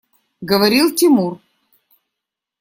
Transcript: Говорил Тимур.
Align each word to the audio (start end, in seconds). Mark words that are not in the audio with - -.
Говорил 0.41 0.95
Тимур. 0.95 1.37